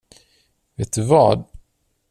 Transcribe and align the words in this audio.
Vet 0.77 0.93
du 0.95 1.03
vad? 1.03 1.43